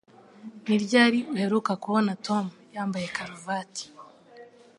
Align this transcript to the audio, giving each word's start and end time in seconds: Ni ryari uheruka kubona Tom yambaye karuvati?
Ni 0.67 0.77
ryari 0.83 1.19
uheruka 1.33 1.71
kubona 1.83 2.11
Tom 2.27 2.45
yambaye 2.75 3.07
karuvati? 3.15 3.85